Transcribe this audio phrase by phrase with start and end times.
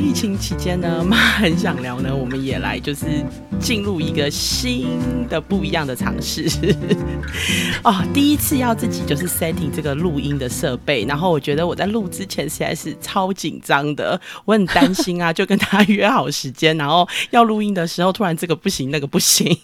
[0.00, 3.24] 疫情期间呢，妈很想聊呢，我们也来就是
[3.60, 6.48] 进入一个新的不一样的尝试。
[7.84, 19.56] 哦，第一次要自己就是 setting 这个录音的设备，然后我觉得我在录之前实在是超紧张的，我很担心啊，就跟他约好时间，然后要录音的时候，突然这个不行，那个不行，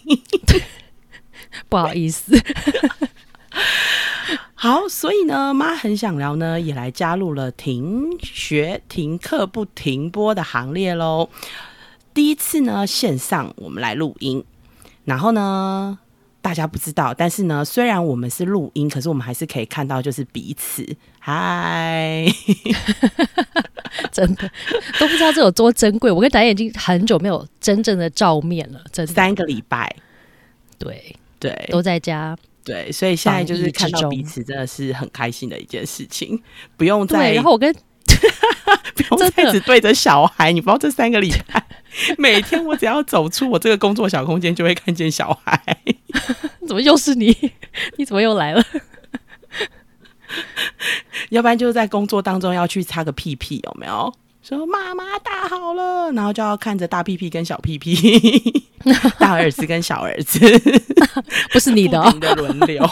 [1.67, 2.39] 不好意思。
[4.59, 11.29] 好，所以呢，妈很想聊呢，也来加入了停学、停课不停播的行列喽。
[12.11, 14.43] 第一次呢，线上我们来录音，
[15.05, 15.99] 然后呢，
[16.41, 20.83] 大家不知道，但是呢，虽然我们是录音，可是我们还是可以看到就是彼此。
[21.19, 22.25] 嗨，
[24.11, 24.49] 真的
[24.99, 26.11] 都不知道这有多珍贵。
[26.11, 29.95] 我跟导演已经很久没有真正的照面了，这三个礼拜，
[30.79, 32.35] 对对，都在家。
[32.67, 36.37] 对，所以现在就是看到彼此，真的是很开心的一件事情，
[36.75, 37.31] 不用再。
[37.31, 37.73] 然后我跟
[38.93, 41.65] 不用再只对着小孩，你不知道这三个礼拜，
[42.17, 45.77] 每天我只要走出我这个工作小空间，就会看见小孩。
[46.67, 47.33] 怎么又是你？
[47.97, 48.61] 你怎么又来了？
[51.29, 54.13] 要不然就是在工作当中要去擦个屁屁，有没有？
[54.47, 58.63] 说妈妈大好了，然后就要看着大屁屁跟小屁屁，
[59.19, 60.39] 大儿子跟小儿子，
[61.51, 62.89] 不是你的的轮流。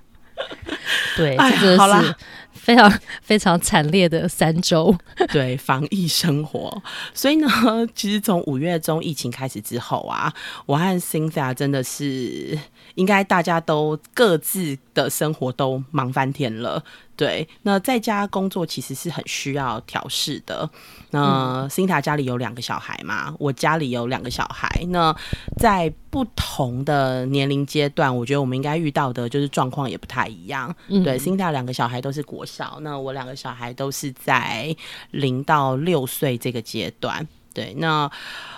[1.18, 2.14] 对，这好是
[2.52, 4.96] 非常非常惨烈的三周，
[5.30, 6.82] 对防疫生活。
[7.12, 7.48] 所以呢，
[7.94, 10.32] 其实从五月中疫情开始之后啊，
[10.64, 12.58] 我和 Cynthia 真的是
[12.94, 16.82] 应该大家都各自的生活都忙翻天了。
[17.20, 20.66] 对，那在家工作其实是很需要调试的。
[21.10, 24.66] 那辛塔家里有两个小孩嘛，我家里有两个小孩。
[24.88, 25.14] 那
[25.58, 30.74] 在不同的年龄阶段，我觉得我们应该遇到的就是状况也不太一样。
[31.04, 34.74] 对，辛塔两个小孩都是国小，那我两个小孩都是在
[35.10, 37.28] 零到六岁这个阶段。
[37.52, 38.10] 对，那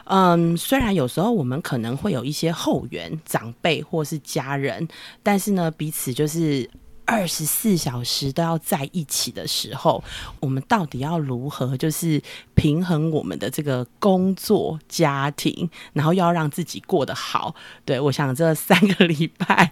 [0.04, 4.86] 嗯，虽然有时候我们可能会有一些后援、长辈或是家人，
[5.20, 6.70] 但是呢，彼此就是。
[7.12, 10.02] 二十四小时都要在一起的时候，
[10.40, 12.20] 我们到底要如何就是
[12.54, 17.54] 平衡我们的这个工作、家庭，然后要让自己过得好？
[17.84, 19.70] 对我想这三个礼拜，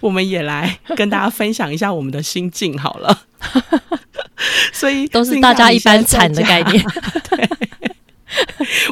[0.00, 3.22] 我们也来跟大家分享一下我们的心境好了。
[4.72, 6.84] 所以都是大家一般惨的概念。
[7.30, 7.48] 对，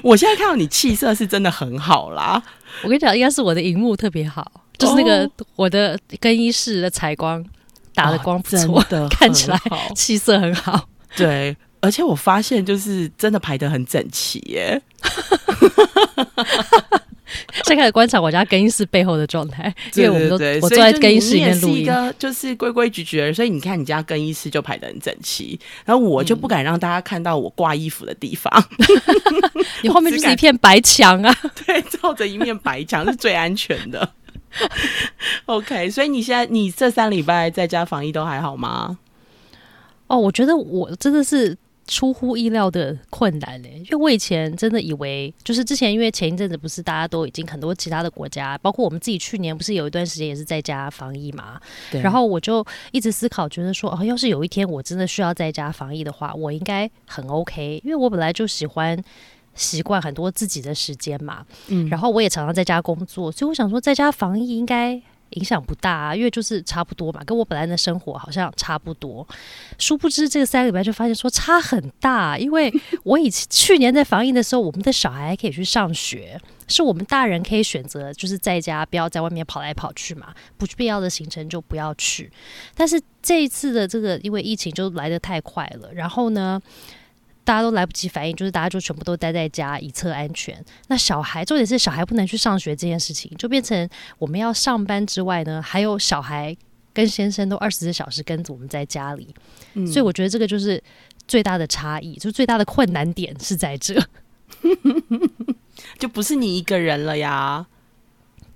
[0.04, 2.40] 我现在看到你气色是真的很好啦。
[2.84, 7.44] 我跟你讲，应该是我的荧幕特别好，就是那个我的更衣室的采光。
[7.98, 9.60] 打的光不错， 看起来
[9.94, 10.88] 气色很好。
[11.16, 14.80] 对，而且我发现就是真的排的很整齐耶。
[17.64, 21.86] 现在开始观察我家更衣室背后的状态，因为我们都我坐在更衣室里面录音，
[22.18, 23.34] 就是规规矩矩的。
[23.34, 28.50] 所以你看，你家更衣室就排的很整齐，然后我就不敢让大家看到我挂衣服的地方。
[29.82, 31.36] 你后面就是一片白墙啊，
[31.66, 34.10] 对，照着一面白墙是最安全的。
[35.46, 38.98] OK，所以你现在你这三礼拜在家防疫都还好吗？
[40.06, 51.60] 哦，我觉得我真的是出乎意料的困难嘞，因为我以前真的以为，就是之前因为前一阵子不是大家都已经很多其他的国家，包括我们自己去年不是有一段时间也是在家防疫嘛，
[51.92, 59.02] 然后我就一直思考，觉得说哦，要是有一天我真的需要在家防疫的话，我应该很 OK，因为我本来就喜欢。
[59.58, 64.92] 习惯很多自己的时间嘛，嗯，然后我也常常在家工作，所以我想说在家防疫应该
[65.30, 69.26] 影响不大，啊，因为就是差不多嘛，跟我本来的生活好像差不多。
[69.76, 82.30] 殊不知这个三个礼拜就发现说差很大，因为 我以前去年在防疫的时候，我们的小孩可以去上学，是我们大人可以选择就是在家不要在外面跑来跑去嘛，不必要的行程就不要去。
[82.74, 86.62] 但是这一次的这个因为疫情就来得太快了，然后呢？
[87.48, 90.62] 大家都来不及反应，就是大家就全部都待在家以测安全。
[90.88, 93.88] 那小孩，重点是小孩不能去上学这件事情，就变成
[94.18, 96.54] 我们要上班之外呢，还有小孩
[96.92, 99.34] 跟先生都二十四小时跟着我们在家里。
[99.86, 100.82] 所以我觉得这个就是
[101.26, 103.98] 最大的差异，就最大的困难点是在这，
[105.98, 107.66] 就不是你一个人了呀。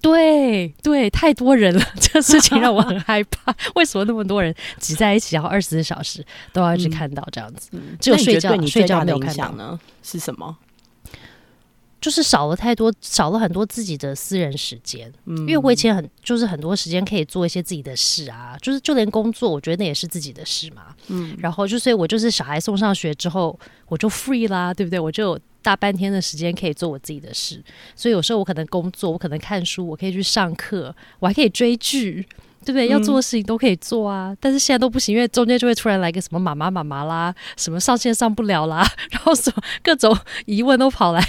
[0.03, 3.55] 对对，太多人了， 这个事情让我很害怕。
[3.77, 6.23] 为什么那么多人挤在一起，然后二十四小时
[6.53, 7.71] 都要去看到这样子？
[8.01, 9.79] 只有睡觉，你睡觉没有看到呢？
[10.03, 10.59] 是什么？
[12.01, 15.09] 就是少了太多，少了很多自己的私人时间。
[15.27, 20.87] 嗯，因为我以前很就是很多时间可以做一些自己的事啊，就是就连工作，我觉得那也是自己的事嘛。
[21.07, 23.57] 嗯，然后就所以，我就是小孩送上学之后，
[23.87, 24.99] 我就 free 啦，对不对？
[24.99, 27.63] 我就大半天的时间可以做我自己的事。
[27.95, 32.27] 所以有时候我可能工作，我可能看书，我可以去上课，我还可以追剧。
[32.65, 32.87] 对不对？
[32.87, 40.17] 要做的事情都可以做啊，但是现在都不行，因为中间就会突然来个什么妈妈妈妈啦，什么上线上不了啦， 然后什么各种
[40.47, 41.21] 疑问都跑来，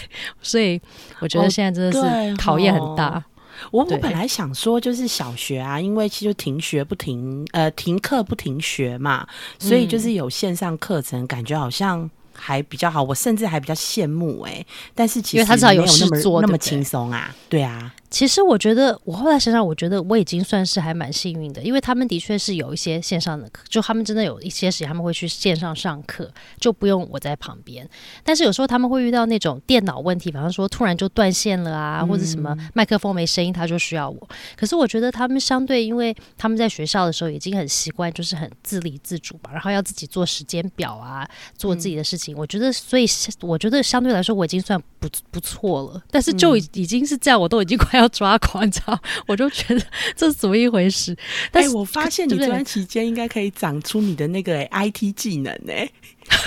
[0.43, 0.79] 所以
[1.21, 3.23] 我觉得现在真的是考验很大。
[3.71, 9.25] 我我本来想说，就是小学啊，因为其实停学不停，呃，停课不停学嘛，
[9.57, 13.01] 所以就是有线上课程，感觉好像还比较好。
[13.03, 17.93] 我甚至还比较羡慕哎，但是其实他至少有那么那么轻松啊，对啊。
[18.13, 27.89] 其实我觉得，我后来想想，我觉得我已经算是还蛮幸运的，因为他们的确是有一些线上的课，就他们真的有一些时间他们会去线上上课，就不用我在旁边。
[28.23, 34.29] 但是有时候他们会遇到那种电脑问题，比方说突然就断线了啊，或者什么麦克风没声音，他就需要我。
[34.55, 41.27] 可是我觉得他们相对，因为他们在学校的时候已经很习惯，就是很自立自主吧，然后要自己做时间表啊，
[41.57, 42.37] 做自己的事情。
[42.37, 43.07] 我觉得，所以
[43.41, 45.99] 我觉得相对来说我已经算不不错了。
[46.11, 48.02] 但是就已已经是这样，我都已经快要。
[48.03, 48.99] 要抓狂，你知道？
[49.25, 49.81] 我就觉得
[50.15, 51.15] 这是怎么一回事？
[51.51, 55.73] 但是我发现你这段期间应该可以长出你的那个 IT 技能呢，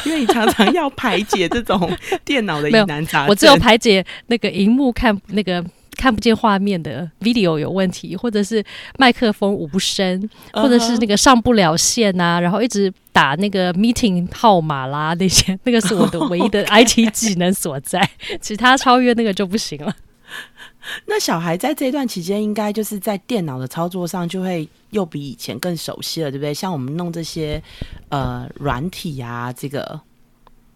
[0.04, 1.90] 因为你常常要排解这种
[2.24, 3.28] 电脑的疑 难杂症。
[3.28, 5.64] 我只有排解那个荧幕看那个
[5.96, 8.62] 看不见画面的 video 有问题，或者是
[8.98, 18.06] 麦克风无声，或者是那个上不了线啊，然后一直打那个 meeting 号码啦那些，那个是我的唯一的 IT 技能所在，
[18.42, 19.94] 其他超越那个就不行了。
[21.06, 26.54] 那小孩在这段期间，应该就是在电脑的操作上就会又比以前更熟悉了，对不对？
[26.54, 27.62] 像我们弄这些
[28.08, 30.00] 呃软体啊，这个，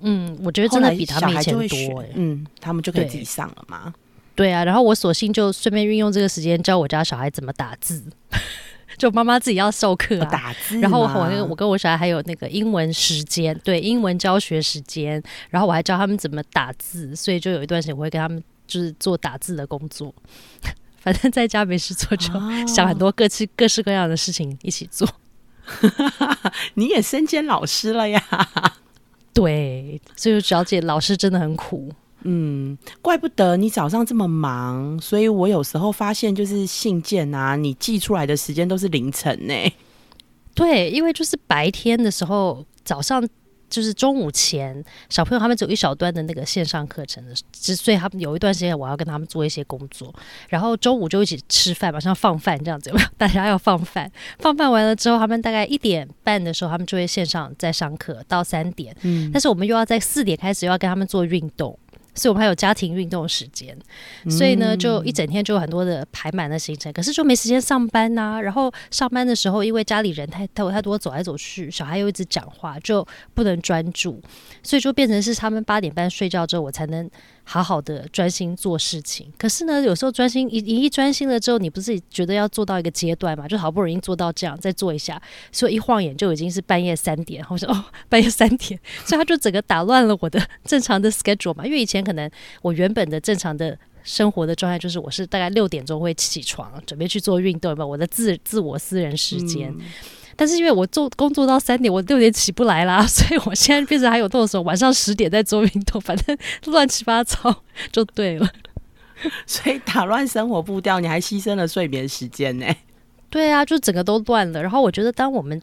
[0.01, 3.95] 嗯，我觉得真的比他们以前多，嗯，他们就可以自己上了嘛。
[4.35, 8.03] 对啊，然后我索性就顺便运用这个时间教我家小孩怎么打字，
[8.97, 18.43] 就妈妈自己要授课打字，然后我那个我跟我小孩还有那个英文时间，对英文教学时间，然后我还教他们怎么打字，所以就有一段时间我会跟他们。
[18.71, 20.15] 就是做打字的工作，
[21.03, 22.33] 反正在家没事做，就
[22.67, 25.09] 想很多各式各式各样的事情一起做。
[26.75, 28.23] 你也身兼老师了呀？
[29.35, 31.93] 对，所以了解老师真的很苦。
[32.23, 39.55] 嗯，怪不得你早上这么忙，所以我有时候发现，就是信件啊，你寄出来的时间都是凌晨呢。
[40.55, 43.27] 对，因为就是白天的时候，早上。
[43.71, 50.13] 就是中午前，小朋友他们只有一小段的那个线上课程的，之所以他们有一段时间我要跟他们做一些工作，
[50.49, 61.79] 然后中午就一起吃饭嘛，像放饭这样子， 大家要放饭，放饭完了之后，他们大概一点半的时候，他们就会线上在上课到三点，嗯，但是我们又要在四点开始又要跟他们做运动。
[62.15, 63.77] 所以我们还有家庭运动时间，
[64.29, 68.41] 所以呢，就一整天就有很多的排满的行程，可是就没时间上班呐。
[68.41, 74.21] 然后上班的时候，因为家里人太太太多，走来走去，小孩又一直讲话，就不能专注，
[74.63, 77.11] 所以就变成是他们八点半睡觉之后，我才能。
[77.53, 83.49] 好好的专心做事情，可是呢，有时候专心一一专心了之后，你不是觉得要做到一个阶段嘛？
[83.49, 85.21] 就好不容易做到这样，再做一下，
[85.51, 87.45] 所以一晃眼就已经是半夜三点。
[87.51, 91.67] 我说哦， 半夜三点，所以他就整个打乱了我的正常的 schedule 嘛。
[91.67, 92.31] 因为以前可能
[92.63, 99.75] 我原本的正常的生活的状态就是，我是大概六点钟会起床，准备去做运动嘛，我的自自我私人时间。
[100.41, 106.35] 但是因为我做工作到三点，我六点起不来啦， 所以我现在变成还有动手，晚上十点在做运动，反正
[106.65, 108.49] 乱七八糟就对了。
[109.47, 112.67] 所以打乱生活步调，你还牺牲了睡眠时间呢？
[113.29, 114.63] 对啊，就整个都乱了。
[114.63, 115.61] 然后我觉得，当我们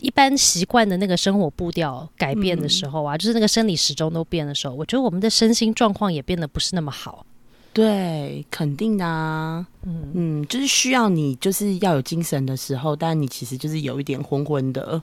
[0.00, 7.26] 一般习惯的那个生活步调改变的时候啊，就是那个生理时钟都变的时候，我觉得我们的身心状况也变得不是那么好。
[7.72, 15.00] 对，肯定的啊，嗯嗯，就是需要你就是要有精神的时候，但你其实就是有一点昏昏的，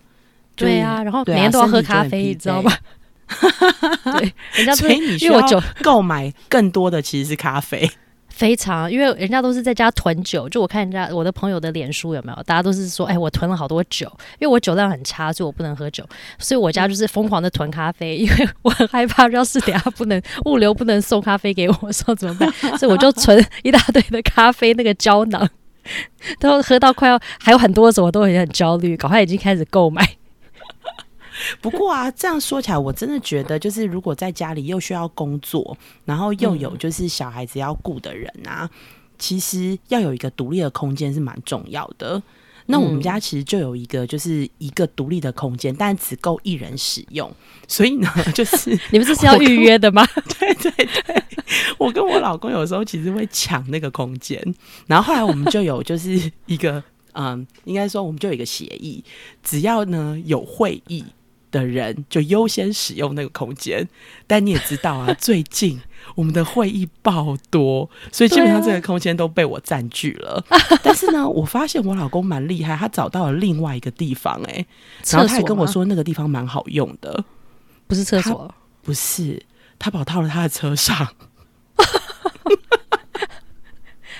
[0.55, 2.77] 对啊，然后每天都要喝咖啡，你知道吧？
[4.19, 5.41] 对， 人家所以你需要
[5.81, 7.89] 购买更多的其实是咖啡。
[8.38, 14.06] 非常，因为人家都是在家囤酒，就我看人家我的朋友的脸书有没有，大家都是说，哎，我囤了好多酒，
[14.38, 22.51] 因为我酒量很差，所以我不能喝酒，所以我家就是疯狂的囤咖啡，因为我很害怕，要是等下不能物流不能送咖啡给我，说怎么办？
[22.77, 25.50] 所以我就存一大堆的咖啡那个胶囊，
[26.39, 30.08] 都 喝到快要还有很多的时候，我都会很焦虑，赶快已经开始购买。
[31.62, 38.70] 不过啊，这样说起来，我真的觉得，就是如果在家里又需要工作，然后又有就是小孩子要顾的人啊，
[39.17, 42.22] 其实要有一个独立的空间是蛮重要的。
[42.70, 47.32] 那我们家其实就有一个，就是一个独立的空间，但只够一人使用。
[47.65, 50.06] 所以呢，就是 你们这是要预约的吗？
[50.38, 51.24] 对对对，
[51.77, 54.44] 我跟我老公有时候其实会抢那个空间，
[54.86, 59.01] 然后后来我们就有就是一个嗯，应该说我们就有一个协议，
[59.41, 61.06] 只要呢有会议。
[61.51, 63.88] 的人就优先使用那个空间，
[64.25, 65.80] 但你也知道啊， 最近
[66.16, 70.44] 我们的会议爆多，所以基本上这个空间都被我占据了。
[70.84, 74.66] 但是呢，我发现我老公蛮厉害，他找到了另外一个地方，哎，
[75.12, 77.24] 然后他也跟我说那个地方蛮好用的，
[77.88, 79.42] 不是厕所，不是，
[79.80, 81.08] 他跑到了他的车上，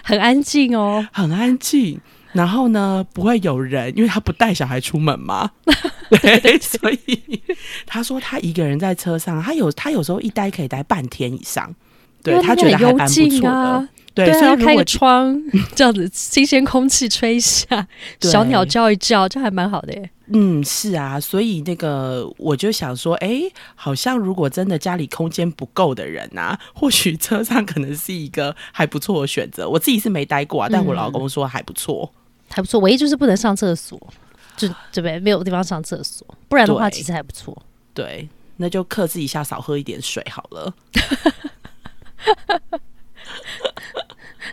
[0.04, 2.00] 很安静哦，很安静。
[2.38, 5.50] 然后呢，不会有人，因为他不带小孩出门嘛，
[6.12, 7.42] 对，所以
[7.88, 11.74] 他说他一个人在车上，他有他有时候一待可以待半天以上，
[12.22, 15.42] 对他觉得还蛮不错的，对，所以开个窗
[15.76, 17.88] 这样子，新鲜空气吹一下，
[18.22, 20.10] 小鸟叫一叫，这还蛮好的耶。
[20.30, 23.44] 嗯，是啊，所以那个我就想说，哎，
[23.76, 29.70] 好像如果真的家里空间不够的人啊， 或许车上可能是一个还不错的选择。
[29.70, 32.14] 我自己是没待过啊，但我老公说还不错。
[32.50, 34.00] 还不错，唯一就是不能上厕所，
[34.56, 37.56] 就这边没有地方上厕所，不然的话其实还不错。
[37.94, 38.28] 对，
[38.58, 40.74] 那就克制一下，少喝一点水好了。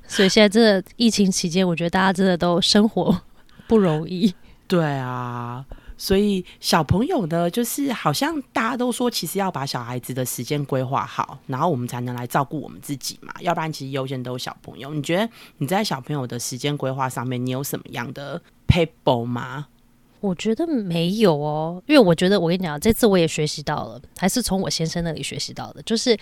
[0.06, 3.20] 所以现在这疫情期间，我觉得大家真的都生活
[3.66, 4.34] 不容易。
[4.66, 5.64] 对啊。
[5.96, 13.32] 所以小朋友呢，就是好像大家都说，其实要把小孩子的时间规划好，然后我们才能来照顾我们自己嘛。
[13.40, 14.92] 要不然，其实优先都是小朋友。
[14.92, 19.66] 你觉得你在小朋友的时间规划上面，你有什么样的 paper 吗？
[20.24, 26.16] 我觉得没有哦，因为我觉得我跟你讲，这次我也学习到了，还是从我先生那里学习到的，就是。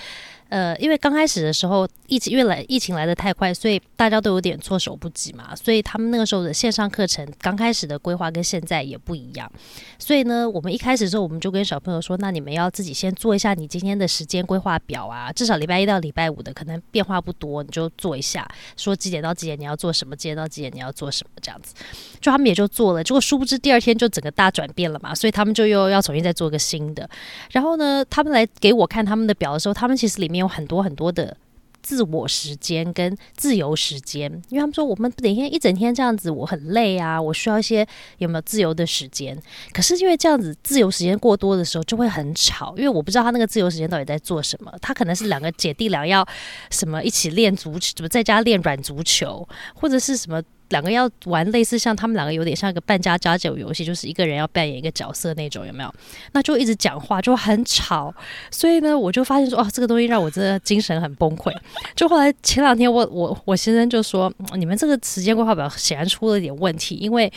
[0.49, 5.57] 呃，因为刚开始的时候，疫情越来疫情来的太快，所以大家都有点措手不及嘛。
[5.57, 9.51] 所以他们那个时候的线上课程刚开始的规划跟现在也不一样。
[9.99, 21.75] 所以呢，我们一开始的时候，我们就跟小朋友说，那你们要自己先做一下你今天的时间规划表啊，至少礼拜一到礼拜五的可能变化不多，你就做一下，说几点到几点你要做什么，几点到几点你要做什么这样子。
[22.21, 27.09] 就他们也就做了，结果殊不知第二天就整个大转变了嘛，所以他们就又要重新再做个新的。
[27.53, 30.43] 然后呢，他们来给我看他们的表的时候，他们其实里面。
[30.43, 31.37] 有很多很多的
[31.83, 37.87] 自我时间跟自由时间，因为他们说我们每天一整天这样子，我很累啊，我需要一些
[38.19, 39.41] 有没有自由的时间？
[39.73, 44.73] 可是因为这样子自由时间过多的时候，就会很吵，因为我不知道他那个自由时间到底在做什么。
[44.81, 46.27] 他可能是两个姐弟俩要
[46.71, 50.43] 什么一起练足球，怎么在家练软足球，或者是什么。
[50.73, 55.95] 两个要玩类似像他们两个有点像一个扮家家酒游戏，就是一个人要扮演一个角色那种，有没有？
[56.33, 58.13] 那就一直讲话，就很吵。
[58.51, 61.53] 所以呢，我就发现说，哦，这个东西让我真的精神很崩溃。
[61.95, 67.31] 就后来前两天，我我我先生就说，你们这个时间规划表显然出了点问题，因为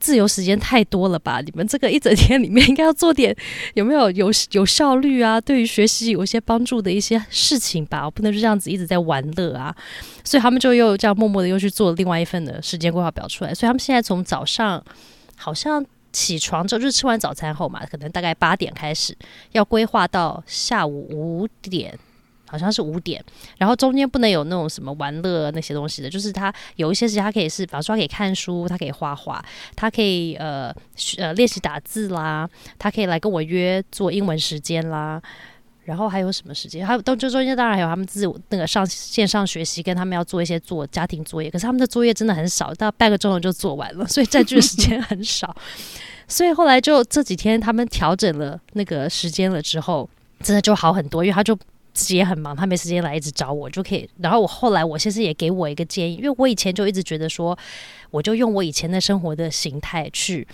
[0.00, 1.40] 自由时间太多了吧？
[1.40, 3.36] 你们这个一整天里面应该要做点
[3.74, 5.38] 有没有有有效率啊？
[5.40, 9.74] 对于学习有一些帮助的一些事情吧，我不能就这样子一直在玩乐啊。
[10.24, 13.52] 所以他们就又这样默默的又去做另外一份的事时间规划表出来。
[13.52, 14.82] 所以他们现在从早上
[15.36, 19.16] 好像起床之后，就是吃完早餐后嘛，可能大概八点开始
[19.52, 21.96] 要规划到下午五点，
[22.48, 23.22] 好像是五点。
[23.58, 29.44] 然后中间不能有那种什么玩乐那些东西的，就是他有一些时间他可以是，比方说他可以看书，他可以画画，
[29.76, 30.74] 他可以呃
[31.18, 35.20] 呃练习打字啦，他可以来跟我约做英文时间啦。
[35.88, 36.86] 然后还有什么时间？
[36.86, 41.50] 还有到这中间当然还有他们自我那个上线上学习，跟他们要做一些做家庭作业。
[41.50, 45.56] 可是他们的作业真的很少，到半个钟头就做完了，所以占据的时间很少。
[46.28, 50.06] 所以后来就这几天他们调整了那个时间了之后，
[50.42, 51.24] 真的就好很多。
[51.24, 51.56] 因为他就
[51.94, 54.06] 自己也很忙，他没时间来一直找我，就可以。
[54.18, 57.58] 然后我后来我先生也给我一个建议，因为我以前就一直觉得说，
[58.10, 60.46] 我就用我以前的生活的形态去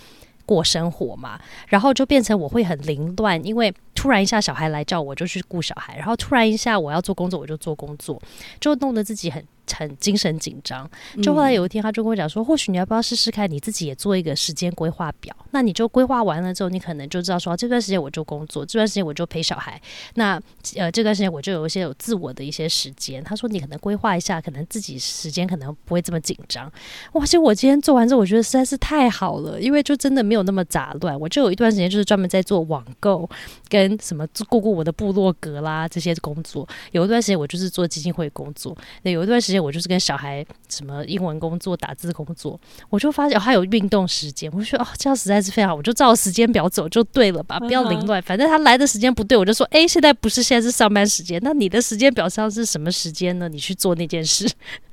[0.45, 1.37] 过生活嘛，
[1.67, 3.73] 然后就变成我会很凌乱，因为。
[4.05, 8.21] 突然一下，小孩来叫我就去顾小孩，然后突然一下我要做工作，我就做工作，
[8.59, 9.43] 就弄得自己很。
[9.73, 10.89] 很精神紧张，
[11.21, 15.35] 就后来有一天，他就跟我讲说，或许你要不要试试看，你自己也做一个时间规划表。
[15.51, 19.81] 那你就规划完了之后，你可能就知道说，这段时间我就工作，这段时间我就陪小孩。
[20.15, 20.39] 那
[20.75, 23.23] 呃，这段时间我就有一些有自我的一些时间。
[23.23, 26.71] 他说，你可能规划一下，可能自己时间可能不会这么紧张。
[27.13, 31.19] 哇，其实我今天做完之后，我觉得实在是太好了，因为就真的没有那么杂乱。
[31.19, 33.29] 我就有一段时间就是专门在做网购
[33.69, 36.67] 跟什么过过我的部落格啦这些工作。
[36.91, 38.77] 有一段时间我就是做基金会工作。
[39.03, 39.54] 那有一段时间。
[39.61, 42.59] 我就是跟小孩什么英文工作、打字工作，
[42.89, 48.21] 我就发现他有运动时间，我就说哦，这样实在是非常好，我就照时间表走就对了吧，不要凌乱。
[48.21, 53.47] 反正他来的时间不对，我就说，哎，现在不是现在是上班时间，那你的时间表上是什么时间呢？
[53.49, 54.49] 你去做那件事。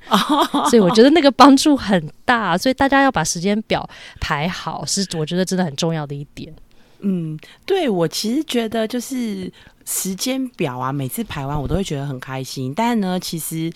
[0.69, 3.89] 所以我觉得那个帮助很大，所以大家要把时间表
[4.19, 6.53] 排好，是我觉得真的很重要的一点。
[6.99, 9.51] 嗯，对我其实觉得就是
[9.85, 13.71] 时间表啊，每次排完我都会觉得很开心，但呢，其实。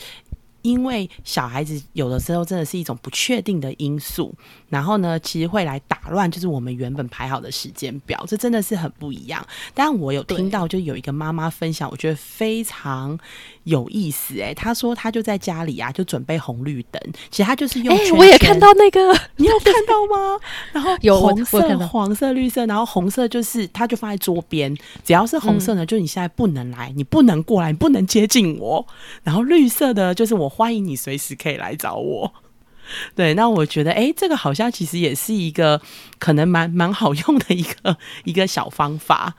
[0.68, 4.36] 因为小孩子有的时候真的是一种不确定的因素，
[4.68, 9.46] 然后呢，其实会来打乱就是我们原本排好的时间表，这真的是很不一样。
[9.74, 13.18] 但我有听到，就有一个妈妈分享，我觉得非常
[13.64, 14.42] 有意思。
[14.42, 17.96] 哎，她说她就在家里啊，就准备红绿灯，其实她就是用。
[17.96, 20.38] 哎，我也看到那个， 你有看到吗？
[20.74, 28.86] 然后 有红色、黄色、绿色，然后红色就是她就放在桌边，只要是红色呢，就你现在不能来，你不能过来，你不能接近我。
[29.24, 32.34] 然后绿色的就是我欢迎你，随时可以来找我。
[33.14, 35.80] 对，那我觉得，哎，这个好像其实也是一个
[36.18, 37.96] 可能蛮蛮好用的一个
[38.26, 39.36] 一个小方法。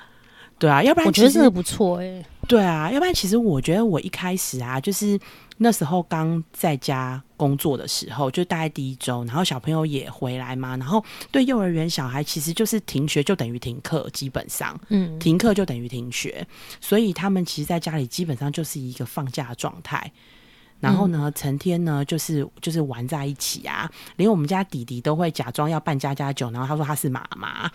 [0.61, 2.25] 对啊，要不然我觉得这个不错哎。
[2.47, 5.19] 对啊，要不然其实我觉得我一开始啊，就是
[5.57, 16.47] 那时候刚在家工作的时候，就大概第一周，然后小朋友也回来嘛，然后对幼儿园小孩其实就是停学就等于停课，基本上，嗯，停课就等于停学，
[16.81, 20.13] 所以他们其实在家里基本上就是一个放假状态。
[20.81, 27.71] 然后呢，成天呢就是就是玩在一起啊，连我们家弟弟都会假装要扮家家酒，然后他说他是妈妈，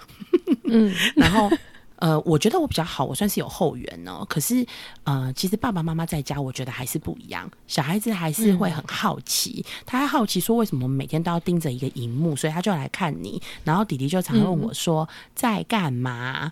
[0.66, 1.50] 嗯， 然后。
[1.98, 4.26] 呃，我觉得我比较好，我算是有后援哦。
[4.28, 4.66] 可是，
[5.06, 7.50] 呃，其实爸爸妈妈在家，我觉得还是不一样。
[7.66, 13.42] 小孩子还是会很好奇，他还好奇说为什么每天都要盯着一个荧幕，所以他就来看你。
[13.64, 16.52] 然后弟弟就常问我说在干嘛，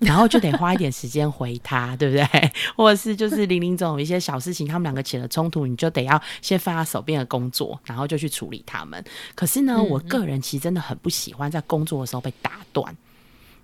[0.00, 2.52] 然后就得花一点时间回他，对不对？
[2.74, 9.02] 或者是就是零零总有一些小事情，他们两个起了冲突，你就得要先放下手边的工作，然后就去处理他们。
[9.34, 12.96] 可是呢，我个人其实真的很不喜欢在工作的时候被打断。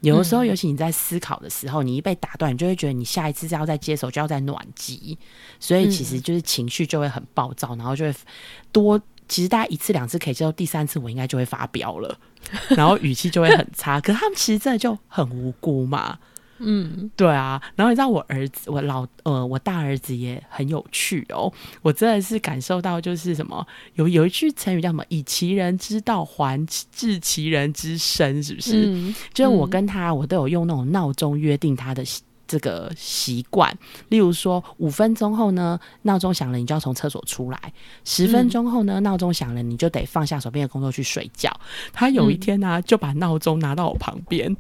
[0.01, 5.19] 有的时候，尤其你在思考的时候，你一被打断，你就会觉得你下一次要再接手就要再暖机，
[5.59, 8.15] 所以其实就是情绪就会很暴躁，然后就会
[8.71, 9.01] 多。
[9.29, 12.19] 其实大概一次两次可以接受，第三次我应该就会发飙了，
[12.77, 14.01] 然后语气就会很差。
[14.01, 16.19] 可是他们其实真的就很无辜嘛。
[16.59, 21.53] 嗯，对啊，然后你知道我儿子，我老呃，我大儿子也很有趣哦。
[21.83, 23.67] 我真的是感受到，就是什么
[23.97, 28.87] 有有一句成语叫什么“以其人之道还治其人之身”，是不是？
[28.87, 32.03] 嗯，就是我跟他，我都有用那种闹钟约定他的
[32.47, 33.77] 这个习惯。
[34.09, 37.59] 例如说，五分钟后呢，闹钟响了，你就要从厕所出来；
[38.05, 41.51] 十分钟后呢，闹钟响了，你就得放下手边的工作去睡觉。
[41.93, 44.55] 他有一天呢，就把闹钟拿到我旁边。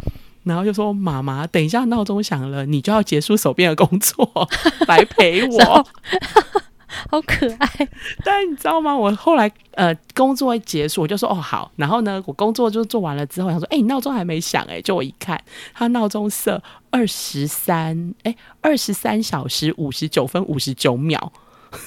[0.45, 4.49] 然后就说：“妈妈，等一下闹钟响了，你就要结束手边的工作
[4.87, 5.87] 来陪我，
[7.11, 7.89] 好可爱。
[8.25, 8.97] 但你知道吗？
[8.97, 11.71] 我后来呃工作一结束，我就说哦好。
[11.77, 14.81] 然后呢，我工作就做完了之后，想说：哎，你闹钟还没响哎。
[14.81, 15.41] 就我一看，
[15.75, 21.33] 他闹钟设二十三哎二十三小时五十九分五十九秒。”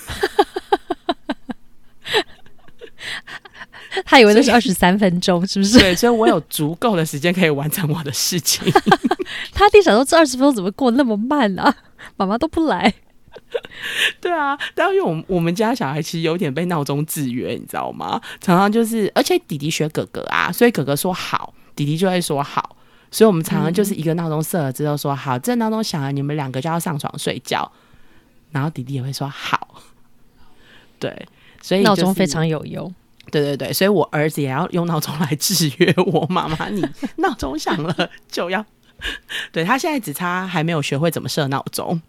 [4.05, 5.77] 他以为那是二十三分钟，是不是？
[5.79, 8.71] 对，所以我有足够的时间可以完成我的事情。
[9.51, 11.75] 他弟想说这二十分钟怎么过那么慢啊？
[12.15, 12.93] 妈妈都不来。
[14.21, 18.21] 对啊，但因为我们我们家小孩其实有点被闹钟制约，你知道吗？
[18.39, 22.75] 常常就是，而且弟弟学哥哥啊，所以哥哥说好，弟弟就会说好，
[23.11, 27.71] 所以我们常常就是一个闹钟设了之后说好，这闹钟响了，你们两个就要上床睡觉，
[28.51, 29.81] 然后弟弟也会说好。
[30.99, 31.27] 对，
[31.61, 32.93] 所以闹钟非常有用。
[33.31, 36.67] 对对对，所以我儿子也要用闹钟来制约我妈妈。
[36.69, 36.83] 你
[37.17, 38.65] 闹钟响了就要，
[39.53, 42.01] 对他现在只差还没有学会怎么设闹钟，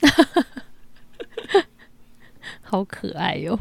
[2.62, 3.58] 好可爱哟。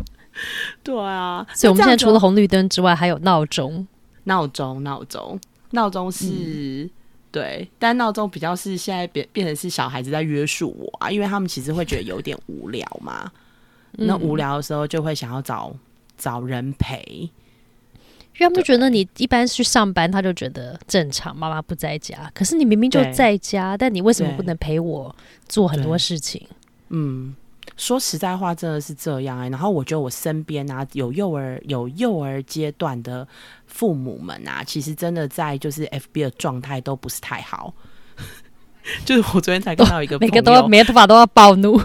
[0.83, 3.87] 对啊，所以我们现在除了红绿灯之外，还有闹钟。
[4.25, 5.39] 闹钟，闹钟，
[5.71, 6.89] 闹钟是
[7.31, 13.31] 对，但闹钟比较是现在变变成是小孩子在约束我啊，因为他们其实会觉得有点无聊嘛。
[13.93, 15.73] 那无聊的时候就会想要找。
[16.19, 17.29] 找人陪，
[18.39, 21.35] 因为他们觉得你一般去上班，他就觉得正常。
[21.35, 25.15] 妈妈不在家，可是你明明就在家，但你为什么不能陪我
[25.47, 26.47] 做很多事情？
[26.89, 27.35] 嗯，
[27.75, 29.49] 说实在话，真的是这样哎。
[29.49, 33.27] 然后我觉得我身边啊，有幼儿有幼儿阶段的
[33.65, 37.73] 父母们啊，其实真的在就是 FB 的状态都不是太好。
[39.03, 41.77] 就是我昨天才看到一个， 每个都要每个头发都要暴怒。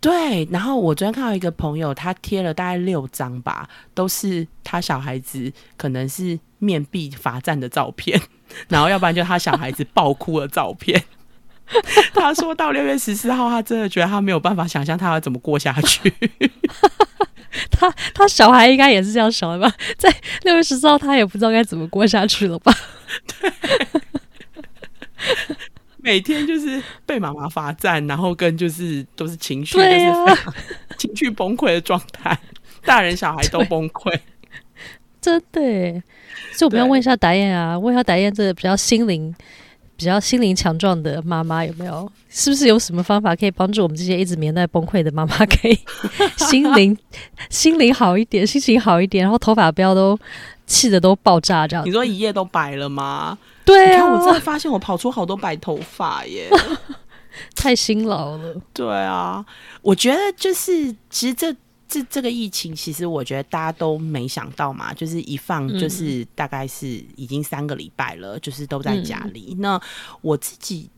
[0.00, 8.20] 对，然后我昨天看到一个朋友，他贴了大概六张吧，都是他小孩子可能是面壁罚站的照片，
[8.68, 11.02] 然后要不然就他小孩子爆哭的照片。
[12.14, 16.14] 他说到六月十四号，他真的觉得他没有办法想象他要怎么过下去。
[17.70, 19.74] 他他小孩应该也是这样想的吧？
[19.98, 22.72] 在六月十四号，他也不知道该怎么过下去了吧？
[23.40, 23.52] 对。
[26.08, 30.42] 每天就是被妈妈罚站，然后跟就是都是情绪，就是
[30.96, 32.38] 情绪崩溃的状态，
[32.82, 34.18] 大人小孩都崩溃，
[35.20, 35.60] 真的。
[36.54, 39.34] 所以我们要问一下达燕啊，问一下达燕，这个比较心灵
[39.98, 42.10] 比较心灵强壮的妈妈，有没有？
[42.30, 45.78] 是不是有什么方法可以帮助我们这些一直面对崩溃的妈妈，可以
[46.38, 46.96] 心灵
[47.50, 50.18] 心灵好一点，心情好一点，然后头发不要都
[50.66, 51.84] 气的都爆炸这样？
[51.84, 53.36] 你说一夜都白了吗？
[53.68, 56.50] 对啊，我真的发现我跑出好多白头发耶，
[57.54, 58.60] 太辛劳了。
[58.72, 59.44] 对啊，
[59.82, 61.54] 我觉得就是其实这。
[61.90, 69.56] 这这个疫情，其实我觉得大家都没想到嘛，就是一放就是大概是已经三个礼拜了，就是都在家里。
[69.58, 69.80] 那
[70.20, 70.90] 我自己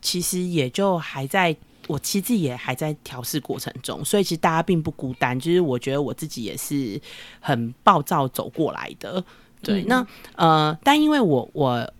[0.00, 1.56] 其实也就还在，
[1.88, 5.36] 我其实也还在调试过程中，所以其实大家并不孤单。
[5.36, 7.00] 就是我觉得我自己也是
[7.40, 9.24] 很暴躁走过来的。
[9.60, 11.92] 对，那呃，但因为我我。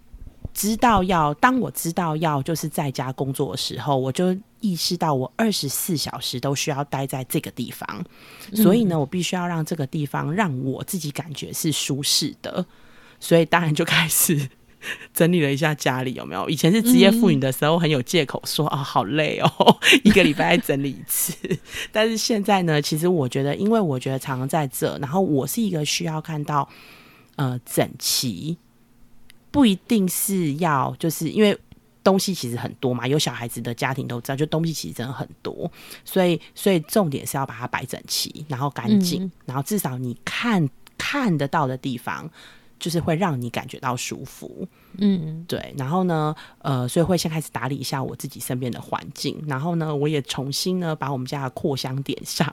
[0.57, 8.03] 知道要当我知道要就是在家工作的时候，我就意识到我二十四小时都需要待在这个地方，
[8.55, 12.65] 所以呢，我必须要让这个地方让我自己感觉是舒适的，
[13.21, 14.49] 所以当然就开始
[15.13, 16.49] 整理了一下家里有没有。
[16.49, 21.35] 以前是职业妇女的时候，很有借口说啊好累哦， 一个礼拜整理一次。
[21.93, 26.67] 但是现在呢，其实我觉得，因为我觉得常常在这，然后我是一个需要看到
[27.37, 28.57] 呃整齐。
[29.57, 31.59] 不一定是要，就是因为
[32.05, 35.69] 东西其实很多嘛，有小孩子的家庭都知道，就东西其实真的很多，
[36.05, 42.31] 所以所以重点是要把它摆整齐，然后干净，然后至少你看看得到的地方，
[42.79, 44.69] 就是会让你感觉到舒服。
[44.99, 45.75] 嗯，对。
[45.77, 52.53] 然后呢，呃，所以会先开始打理一下我自己身边的环境，然后呢，我也重新呢把我们家的扩香点上。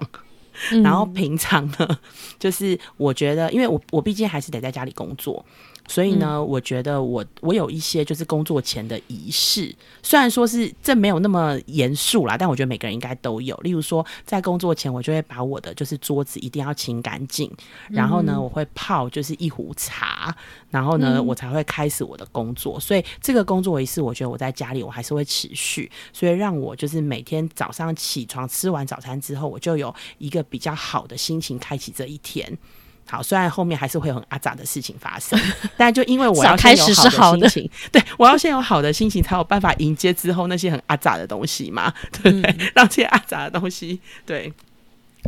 [0.84, 2.00] 然后平常呢，
[2.38, 5.44] 就是我觉得，因为我我毕竟还是得在家里工作。
[5.88, 13.56] 所以呢，我觉得我我有一些就是工作前的仪式，虽然说是这没有那么严肃啦，但我觉得每个人应该都有。
[13.58, 17.52] 例如说，在工作前，我就会把我的就是桌子一定要清干净，
[17.90, 20.36] 然后呢，我会泡就是一壶茶，
[20.70, 22.80] 然后呢，我才会开始我的工作。
[22.80, 32.58] 所以这个工作仪式，我觉得我在家里我还是会持续，所以让我就是每天早上起床吃完早餐之后，我就有一个比较好的心情开启这一天。
[33.06, 35.40] 好，虽然后面还是会有很阿杂的事情发生，
[35.78, 42.72] 但就因为我要先有好的心情，对我要先有好的心情，才有办法迎接之后那些很阿杂的东西嘛，对不对？
[42.74, 44.52] 让这些阿杂的东西，对，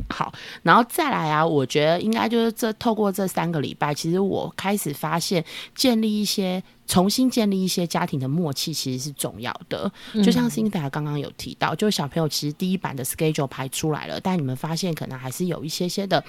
[0.09, 0.33] 好，
[0.63, 5.43] 然后再来啊，我觉得应该就是这透过这三个礼拜，其实我开始发现
[5.75, 6.61] 建立一些。
[6.87, 9.91] 重新建立一些家庭的默契其实是重要的，
[10.23, 16.23] 就像 Cindy 刚刚有提到，就是小朋友其实第一版的 schedule 排出来了，但你们发现可能还是有一些些的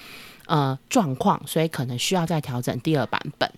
[0.47, 3.51] 呃状况，所以可能需要再调整第二版本。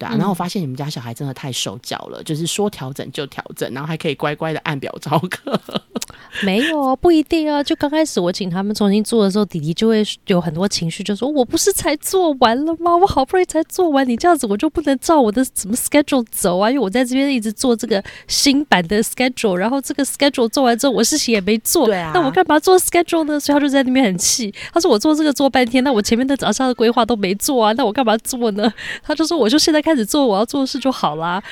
[0.00, 5.60] 对啊，然后我发现你们家小孩真的太受教了，就是说调整就调整，然后还可以乖乖的按表招课。
[6.42, 7.62] 没有啊，不一定啊。
[7.62, 12.96] 就刚开始我请他们重新做的时候，弟弟就会有很多情绪，就说：“我不是才做完了吗？
[12.96, 16.70] 我好不容易才做完，你这样子我就不能照我的什么 schedule 走啊？
[16.70, 23.38] 因为我在这边一直做这个新版的 schedule，然后这个 schedule 做完之后，我事情也没做，对啊，那我干嘛做 schedule 呢？
[23.38, 31.42] 所以他就在那边很气，他说：“我做这个做半天，那我前面的早上的规划都没做啊，那我干嘛做呢？”他就说：“我就现在开。”开始做我要做的事就好啦。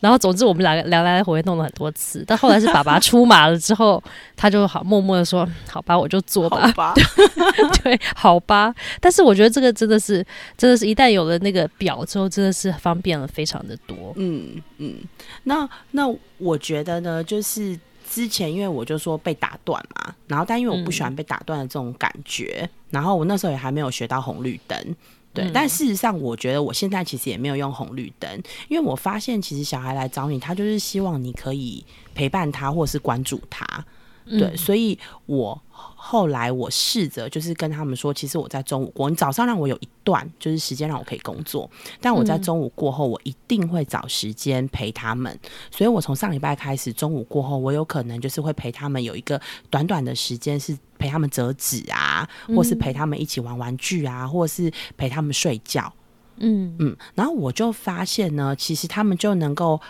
[0.00, 4.02] 然后总之我们两个来来回回弄了很多次，但后来是爸爸出马了之后，
[4.36, 6.92] 他就好默默的说：“好吧，我就做吧。”
[7.82, 8.74] 对，好吧。
[9.00, 10.22] 但是我觉得这个真的是，
[10.58, 14.12] 真的是一旦有了那个表之后，真的是方便了非常的多。
[14.16, 14.96] 嗯嗯。
[15.44, 16.04] 那那
[16.36, 24.78] 我觉得呢，就是之前因为我就说被打断嘛，然后但因为我不喜欢被打断的这种感觉，然后我那时候也还没有学到红绿灯。
[25.34, 28.30] 对，但事实上，我觉得我现在其实也没有用红绿灯，
[28.68, 33.84] 因为我发现其实小孩来找你，他就是希望你可以陪伴他，或是关注他。
[34.26, 35.60] 对，所以我。
[36.06, 45.36] 后来我试着就是跟他们说，其实我在中午过，你早上让我有一段就是时间让我可以工作，但我在中午过后，我一定会找时间陪他们。
[45.70, 49.40] 所以我从上礼拜开始，中午过后，我有可能就是会陪他们有一个
[49.70, 55.90] 短短的时间，是陪他们折纸啊，或是陪他们一起玩玩具啊，或是陪他们睡觉。
[56.36, 59.80] 嗯嗯，然后我就发现呢，其实他们就能够。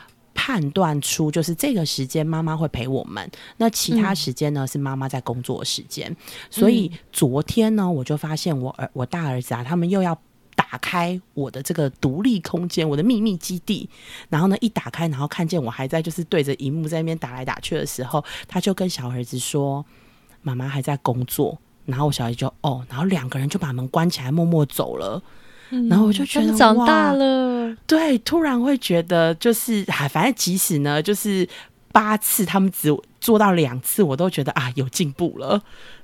[0.45, 6.15] 判断出就是这个时间妈妈会陪我们，那其他时间呢是妈妈在工作时间。
[6.51, 10.15] 所以昨天呢，我就发现我儿我大儿子啊，他们又要
[10.55, 13.89] 打开我的这个独立空间，我的秘密基地。
[14.29, 19.83] 然后呢，一打开，然后看见我还在就是对着荧幕在那边打来打去的时候，他就跟小儿子说
[20.43, 25.23] ：“妈妈还在工作。”然后我小孩就哦，然后两个人就把门关起来，默默走了。
[25.88, 31.48] 然后我就觉得长大了，对，突然会觉得就是，哎，反正即使呢，就是
[31.92, 35.62] 八次他们只做到两次，我都觉得啊，有进步了。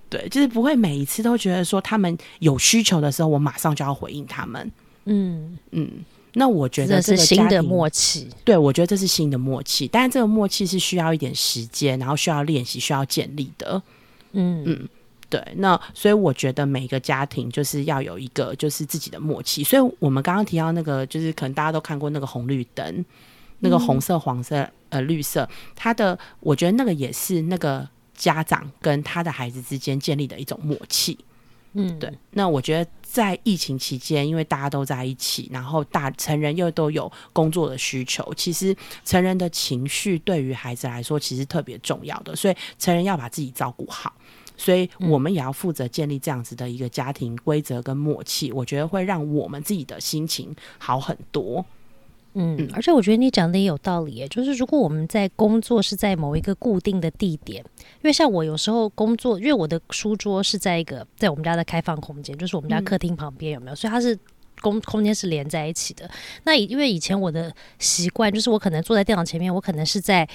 [0.09, 4.73] 对，就是不会每一次都觉得说他们有需求的时候，我马上就要回应他们。
[5.05, 5.89] 嗯嗯，
[6.35, 8.29] 那我觉得这是新的默契。
[8.45, 13.81] 对，我觉得这是新的默契，但是这个默契是需要一点时间，然后需要练习，需要建立的。
[14.33, 14.89] 嗯嗯，
[15.31, 15.43] 对。
[15.57, 19.65] 那所以我觉得每一个家庭就是要有一个就是自己的默契。
[19.65, 23.05] 所以我们刚刚提到那个，就是可能大家都看过那个红绿灯，
[23.61, 31.17] 那个红色、黄色、呃绿色，它的我觉得那个也是那个家长跟他的孩子之间建立的一种默契。
[31.73, 32.13] 嗯，对。
[32.33, 44.13] 那我觉得在疫情期间，因为大家都在一起，然后大成人又都有工作的需求，其实成人的情绪对于孩子来说其实特别重要的，所以成人要把自己照顾好，
[44.61, 51.65] 所以我们也要负责建立这样子的一个家庭规则跟默契，我觉得会让我们自己的心情好很多。
[52.35, 63.75] 嗯，而且我觉得你讲的也有道理，就是如果我们在工作是在某一个固定的地点，因为像我有时候工作，因为我的书桌是在一个在我们家的开放空间，就是我们家客厅旁边有没有？
[63.75, 64.17] 所以它是
[64.61, 66.09] 空空间是连在一起的。
[66.45, 70.29] 那因为以前我的习惯就是我可能坐在电脑前面，我可能是在。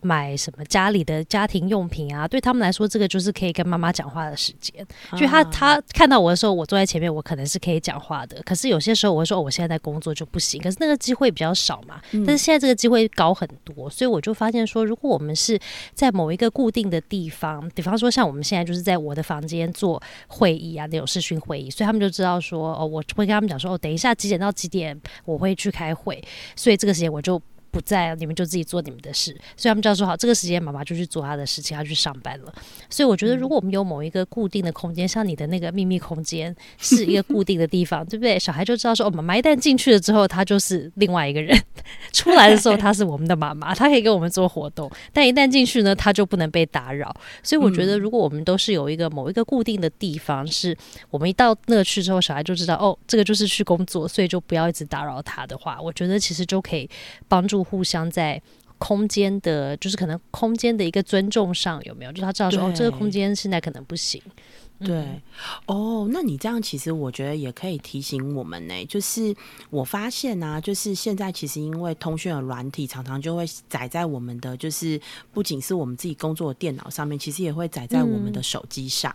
[0.00, 2.26] 买什么家里的家庭用品啊？
[2.26, 4.86] 对他们来说，这个就是可以跟妈妈讲话的时间。
[5.16, 8.42] 就他他看到我的时候，我坐在前面，我可能是可以讲话的。
[8.42, 10.60] 可是有些时候，我会说我现在在工作就不行。
[10.62, 12.00] 可是那个机会比较少嘛。
[12.26, 15.58] 但是现在这个机会高很多，所以我就发现说，如果我们是
[15.92, 26.22] 在某一个固定的地方，比方说像我们现在就是在我的房间做会议啊，那种视讯会议，所以他们就知道说，哦，我会跟他们讲说，哦，等一下几点到几点我会去开会，
[26.56, 27.40] 所以这个时间我就。
[27.74, 29.32] 不在，你们就自己做你们的事。
[29.56, 32.54] 所以他们就要说好，这个时间妈妈就去做她的事情，要去上班了。
[32.88, 38.38] 所以我觉得，如果我们有某一个固定的空间，像你的那个秘密空间，是一个固定的地方， 对不对？
[38.38, 41.52] 小孩就知道说，哦，妈妈一旦进去了之后，他就是另外一个人；
[42.14, 44.88] 出来的时候，他是我们的妈妈，他可以跟我们做活动。
[45.12, 47.12] 但一旦进去呢，他就不能被打扰。
[47.42, 50.76] 所以我觉得，如果我们都是有一个某一个固定的地方，是
[51.10, 56.88] 我们一到那去之后，小孩就知道，哦，这个就是去工作，所以就不要一直打扰他的话，我觉得其实就可以
[57.26, 57.63] 帮助。
[57.64, 58.40] 互相在
[58.78, 62.12] 空间的，就是可能空间的一个尊重上有没有？
[62.12, 64.20] 就他知道说，哦，这个空间现在可能不行。
[64.80, 65.22] 对，
[65.66, 68.84] 哦，那你这样其实我觉得也可以提醒我们呢。
[68.86, 69.34] 就是
[69.70, 75.00] 我发现呢，就是现在其实因为通讯的软体常常就会载在我们的，就是
[75.32, 79.14] 不仅是我们自己工作的电脑上面，其实也会载在我们的手机上。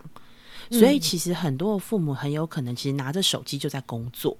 [0.70, 4.36] 所以其实很多的父母很有可能其实拿着手机就在工作，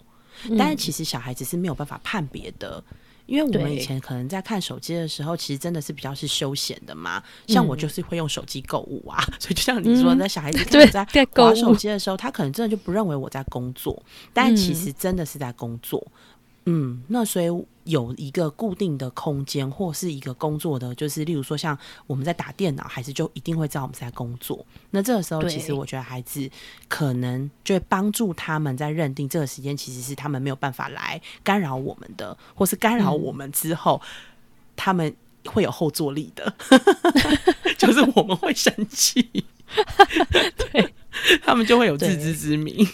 [0.59, 2.83] 但是其实小孩子是没有办法判别的。
[3.31, 7.23] 因为我们以前可能在看手机的时候，其实真的是比较是休闲的嘛。
[7.47, 16.05] 像我就是会用手机购物啊， 所以就像你说，那小孩子 在在玩手机的时候，他可能真的就不认为我在工作，但其实真的是在工作。
[16.67, 17.47] 嗯，那所以
[17.85, 24.65] 有一个固定的空间，或是一个工作的，就是例如说像我们在打电脑，孩子就一定会知道我们在工作。
[24.91, 26.49] 那这个时候，其实我觉得孩子
[26.89, 34.01] 可能就会帮助他们在认定这个时间其实是他们没有办法来干扰我们的，或是干扰我们之后，
[34.77, 35.15] 他们
[35.47, 36.55] 会有后坐力的，
[37.79, 39.45] 就是我们会生气，
[40.73, 40.95] 对。
[41.45, 42.87] 他们就会有自知之明。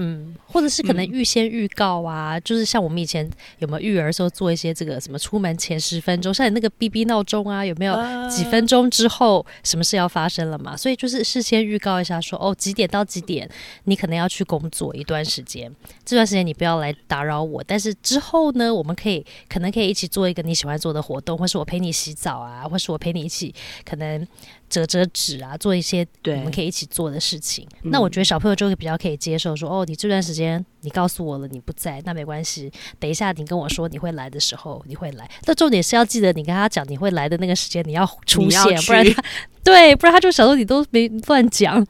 [0.00, 7.96] 嗯，或者是可能预先预告啊，就是像我们以前有没有育儿时候做一些这个什么出门前十分钟，像你那个 B B 闹钟啊，有没有
[8.30, 10.76] 几分钟之后什么事要发生了嘛？
[10.76, 13.50] 所以就是事先预告一下，说哦几点到几点
[13.84, 15.68] 你可能要去工作一段时间，
[16.04, 17.60] 这段时间你不要来打扰我。
[17.64, 23.52] 但是之后呢，我们可以可能可以一起做一个你喜欢做的活动，或是我陪你洗澡啊，或是我陪你一起
[23.84, 24.24] 可能。
[24.68, 27.66] 折折纸啊，做一些我们可以一起做的事情。
[27.84, 32.70] 那我觉得小朋友就会比较可以接受，说哦，你这段时间你告诉我了你不在，那没关系。
[32.98, 35.28] 等一下你跟我说你会来的时候，你会来。
[35.44, 39.22] 但重点是要记得你跟他讲你会来的那个时间，你要出现，不然他
[39.64, 41.86] 对，不然他就想说你都没乱讲。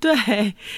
[0.00, 0.14] 对，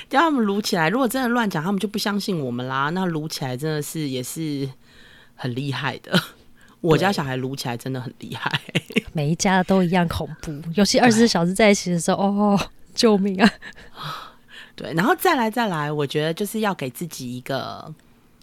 [0.08, 0.88] 叫他们撸起来。
[0.88, 2.90] 如果真的乱讲，他们就不相信我们啦。
[2.90, 4.68] 那撸起来真的是也是
[5.34, 6.20] 很厉害的。
[6.86, 8.50] 我家小孩撸起来真的很厉害，
[9.12, 13.52] 每一家的都一样恐怖，尤其二十四小时在一起的时候，哦，救命啊！
[14.76, 17.92] 对，然后再来再来，我觉得就是要给自己一个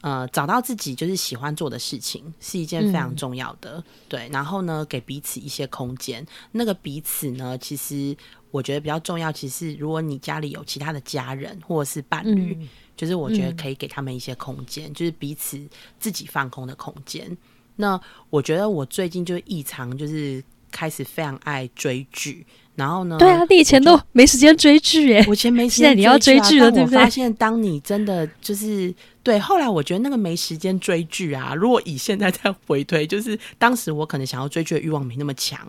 [0.02, 3.82] 呃，找到自己就是喜欢做的事情，是一件非常重要的。
[4.10, 6.26] 对，然后呢，给彼此一些空间。
[6.52, 8.16] 那个彼此呢，其实
[8.52, 9.32] 我觉得比较重要。
[9.32, 12.58] 其实，如果你家里有其他的家人或者是伴侣，
[12.98, 15.58] 就是我觉得可以给他们一些空间，就是彼此
[16.00, 17.38] 自己放空的空间。
[17.76, 23.18] 那我觉得我最近就异常就是开始非常爱追剧，然后呢？
[23.18, 26.98] 对啊，你以前都没时间追剧耶，我以前没时间，现在你要追剧了，对不对？
[27.00, 35.60] 发现当你真的就是对，后来我觉得那个没时间追剧啊，如果以现在再回推，就是当时我可能想要追剧的欲望没那么强，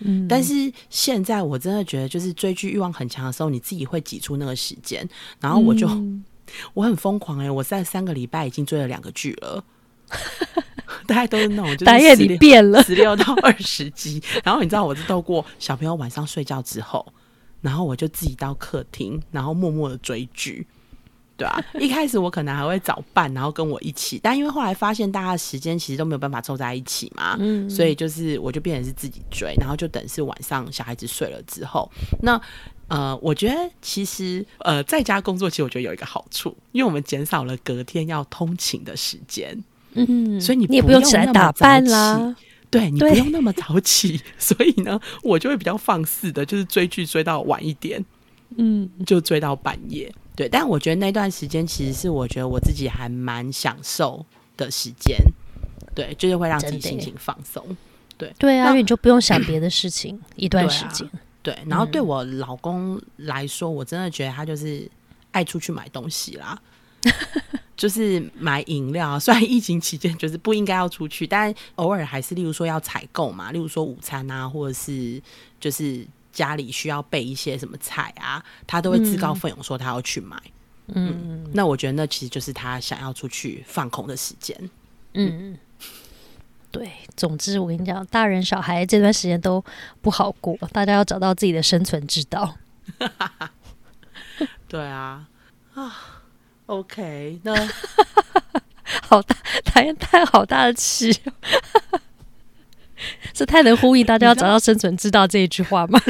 [0.00, 5.08] 嗯，但是现在我真的觉得，就是追剧欲望很强的时候，你自己会挤出那个时间，
[5.40, 5.88] 然后我就
[6.74, 9.64] 我很疯狂哎，我在三个礼拜已经追了两个剧了。
[11.06, 14.22] 大概都是那种就是打夜你变了，十六到二十集。
[14.44, 17.04] 然后你知道，我是透过小朋友晚上睡觉之后，
[17.60, 20.66] 然后我就自己到客厅，然后默默的追剧。
[21.34, 32.40] 对啊， 一开始我可能还会找伴，然后跟我一起，但因为后来发现大家的时间其实都没有办法凑在一起嘛，嗯所以就是我就变成是自己追，然后就等是晚上小孩子睡了之后，那
[32.88, 39.58] 呃，我觉得其实呃在家工作，其实我觉得有一个好处，因为我们减少了隔天要通勤的时间，
[39.94, 42.34] 嗯，所以你你也不用起来打扮啦，
[42.70, 48.04] 对你不用那么早起， 所以呢，我就会比较放肆的，就是追剧追到晚一点，
[48.56, 50.12] 嗯，就追到半夜。
[50.34, 54.24] 对，但我觉得那段时间其实是我觉得我自己还蛮享受
[54.56, 55.18] 的时间，
[55.94, 57.64] 对，就是会让自己心情放松。
[58.16, 58.32] 对。
[58.38, 61.06] 对啊，那因为你就不用想别的事情一段时间，
[61.42, 64.90] 对，然后对我老公来说，我真的觉得他就是
[65.32, 66.58] 爱出去买东西啦，
[67.82, 69.18] 就是买饮料啊。
[69.18, 75.20] 虽然疫情期间就是不应该要出去，但偶尔还是，例如说要采购嘛，例如说午餐啊，或者是
[75.58, 80.40] 就是家里需要备一些什么菜啊，他都会自告奋勇说他要去买。
[80.94, 84.56] 嗯那我觉得那其实就是他想要出去放空的时间。
[85.14, 85.58] 嗯，
[86.70, 86.88] 对。
[87.16, 89.64] 总之，我跟你讲，大人小孩这段时间都
[90.00, 92.56] 不好过，大家要找到自己的生存之道。
[94.68, 95.26] 对啊，
[95.74, 96.11] 啊
[96.72, 97.54] ，OK，那
[99.02, 101.32] 好大，太太好大的气哦，
[103.34, 106.00] 这太能呼应大家要找到生存之道这一句话吗？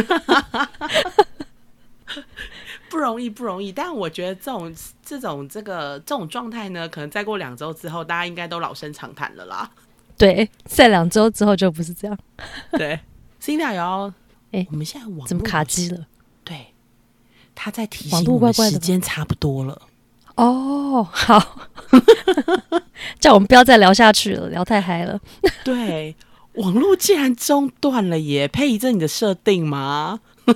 [2.89, 3.73] 不容易，不容易。
[3.73, 4.73] 但我觉得这种
[5.03, 9.71] 这种这个这种状态呢，可能再过两周之后，大家应该都老生常谈了啦。
[10.17, 12.17] 对，在两周之后就不是这样，
[12.73, 13.01] 对
[13.41, 14.13] d 也要，
[14.53, 16.07] 哎我们现在网络怎么卡机了？
[16.45, 16.67] 对，
[17.55, 19.83] 他在提网醒我们时间差不多了。
[20.37, 21.69] 哦，好，
[23.21, 25.21] 叫我们不要再聊下去了，聊太嗨了。
[25.65, 26.17] 对，
[26.55, 28.49] 网络竟然中断了耶！
[28.49, 30.21] 配一阵你的设定吗？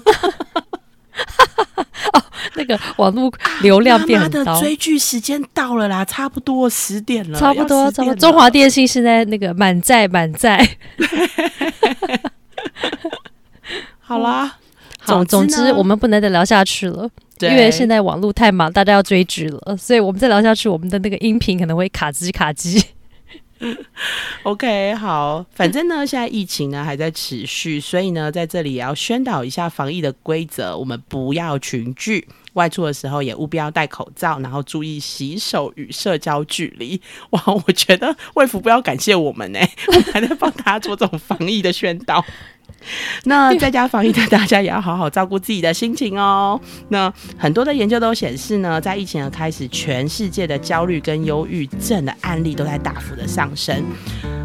[2.54, 8.14] 那个网络流量变很高妈妈的，追剧时间到了啦，差不多十点了，差不多，差不多。
[8.16, 10.76] 中华电信现在那个满载满载。
[14.00, 14.56] 好啦。
[15.06, 17.08] 好，总之总之我们不能再聊下去了，
[17.40, 22.82] 因为现在网络太忙，大家要追剧了，所以我们再聊下去，我们的那个音频可能会卡机卡机。
[24.42, 37.00] OK，好，反正呢，现在疫情呢还在持续，所以呢，在这里也要宣导一下防疫的规则，我们不要群聚，外出的时候也务必要戴口罩，然后注意洗手与社交距离。
[37.30, 42.22] 哇，我觉得卫福不要感谢我们呢、我们还在帮大家做这种防疫的宣导。
[43.24, 46.60] 那在家防疫的大家也要好好照顾自己的心情哦。
[46.88, 53.84] 那很多的研究都显示呢，在疫情的开始，全世界的焦虑跟忧郁症的案例都在大幅的上升。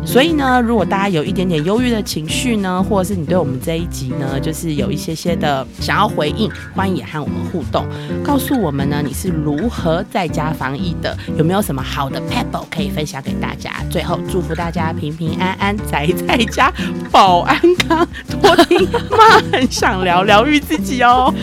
[0.03, 7.85] 所以呢，如果大家有一点点忧郁的情绪呢，或者是你对我们这一集呢，就是有一些些的想要回应，欢迎也和我们互动，
[8.23, 13.71] 告诉我们呢你是如何在家防疫的，有没有什么好的 pebble 可以分享给大家。
[13.91, 16.73] 最后祝福大家平平安安，宅在家，
[17.11, 18.07] 保安康，
[18.41, 21.33] 多听妈很想聊，疗愈自己哦。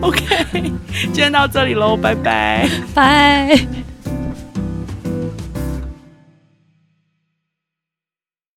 [0.00, 0.24] OK，
[0.92, 2.68] 今天到这里喽，拜拜。
[2.94, 3.58] 拜。